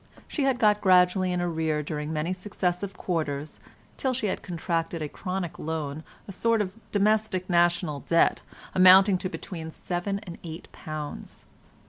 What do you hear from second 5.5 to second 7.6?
loan a sort of domestic